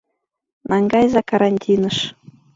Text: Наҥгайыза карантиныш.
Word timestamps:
Наҥгайыза 0.69 1.21
карантиныш. 1.29 1.97